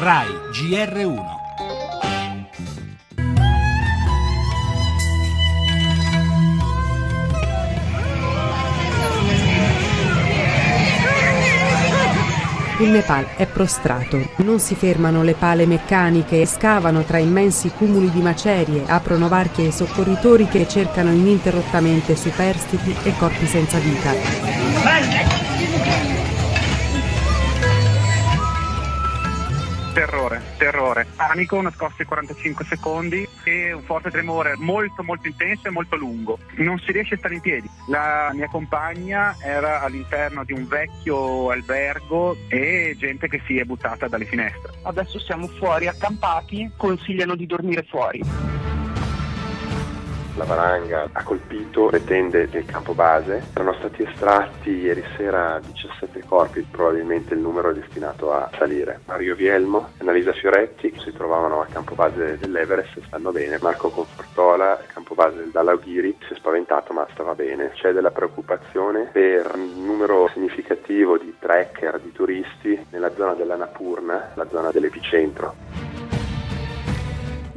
[0.00, 1.24] RAI GR1.
[12.80, 18.08] Il Nepal è prostrato, non si fermano le pale meccaniche e scavano tra immensi cumuli
[18.12, 24.12] di macerie, aprono varchi ai soccorritori che cercano ininterrottamente superstiti e corpi senza vita.
[29.98, 35.70] Terrore, terrore, panico, nascosto in 45 secondi e un forte tremore molto molto intenso e
[35.72, 36.38] molto lungo.
[36.58, 37.68] Non si riesce a stare in piedi.
[37.88, 44.06] La mia compagna era all'interno di un vecchio albergo e gente che si è buttata
[44.06, 44.70] dalle finestre.
[44.82, 48.57] Adesso siamo fuori accampati, consigliano di dormire fuori.
[50.38, 53.48] La valanga ha colpito le tende del campo base.
[53.54, 59.00] Erano stati estratti ieri sera 17 corpi, probabilmente il numero è destinato a salire.
[59.06, 63.58] Mario Vielmo e Annalisa Fioretti, si trovavano a campo base dell'Everest, stanno bene.
[63.60, 67.72] Marco Confortola, campo base del Dalaghiri, si è spaventato ma stava bene.
[67.74, 74.30] C'è della preoccupazione per un numero significativo di trekker, di turisti nella zona della Napurna,
[74.34, 75.87] la zona dell'epicentro.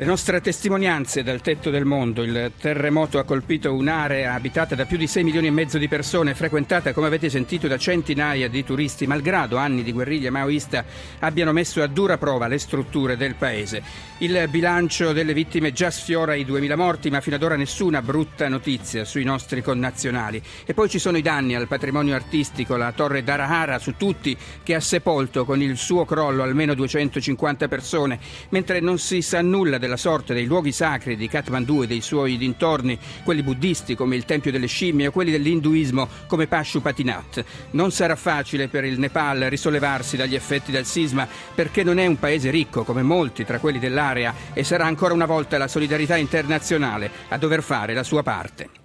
[0.00, 2.22] Le nostre testimonianze dal tetto del mondo.
[2.22, 6.34] Il terremoto ha colpito un'area abitata da più di 6 milioni e mezzo di persone,
[6.34, 10.86] frequentata, come avete sentito, da centinaia di turisti, malgrado anni di guerriglia maoista
[11.18, 13.82] abbiano messo a dura prova le strutture del paese.
[14.20, 18.48] Il bilancio delle vittime già sfiora i 2000 morti, ma fino ad ora nessuna brutta
[18.48, 20.40] notizia sui nostri connazionali.
[20.64, 24.74] E poi ci sono i danni al patrimonio artistico, la torre d'Arahara su tutti, che
[24.74, 29.88] ha sepolto con il suo crollo almeno 250 persone, mentre non si sa nulla della
[29.90, 34.24] della sorte dei luoghi sacri di Kathmandu e dei suoi dintorni, quelli buddisti come il
[34.24, 37.44] Tempio delle Scimmie o quelli dell'induismo come Pashupatinath.
[37.72, 42.20] Non sarà facile per il Nepal risollevarsi dagli effetti del sisma perché non è un
[42.20, 47.10] paese ricco come molti tra quelli dell'area e sarà ancora una volta la solidarietà internazionale
[47.28, 48.79] a dover fare la sua parte.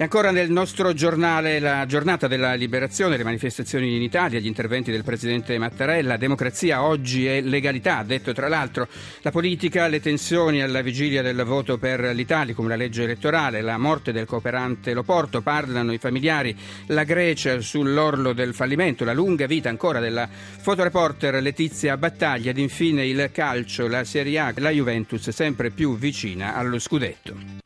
[0.00, 4.92] E ancora nel nostro giornale la giornata della liberazione, le manifestazioni in Italia, gli interventi
[4.92, 8.86] del Presidente Mattarella, democrazia oggi è legalità, ha detto tra l'altro
[9.22, 13.76] la politica, le tensioni alla vigilia del voto per l'Italia come la legge elettorale, la
[13.76, 16.56] morte del cooperante Loporto, parlano i familiari,
[16.86, 23.04] la Grecia sull'orlo del fallimento, la lunga vita ancora della fotoreporter Letizia Battaglia ed infine
[23.04, 27.57] il calcio, la Serie A, la Juventus sempre più vicina allo scudetto.